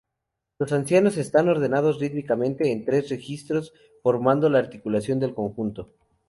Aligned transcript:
Los 0.57 0.71
ancianos 0.71 1.15
están 1.17 1.47
ordenados 1.47 1.99
rítmicamente 1.99 2.71
en 2.71 2.85
tres 2.85 3.07
registros, 3.09 3.71
formando 4.01 4.49
la 4.49 4.57
articulación 4.57 5.19
del 5.19 5.35
conjunto. 5.35 5.93